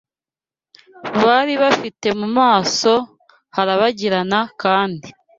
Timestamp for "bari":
1.23-1.53